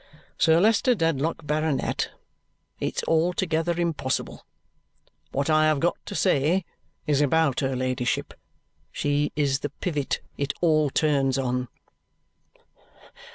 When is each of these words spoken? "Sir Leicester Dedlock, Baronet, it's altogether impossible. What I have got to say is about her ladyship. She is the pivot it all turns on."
"Sir 0.39 0.59
Leicester 0.59 0.95
Dedlock, 0.95 1.45
Baronet, 1.45 2.09
it's 2.79 3.03
altogether 3.07 3.79
impossible. 3.79 4.43
What 5.31 5.47
I 5.47 5.65
have 5.67 5.79
got 5.79 6.03
to 6.07 6.15
say 6.15 6.65
is 7.05 7.21
about 7.21 7.59
her 7.59 7.75
ladyship. 7.75 8.33
She 8.91 9.31
is 9.35 9.59
the 9.59 9.69
pivot 9.69 10.19
it 10.39 10.53
all 10.59 10.89
turns 10.89 11.37
on." 11.37 11.67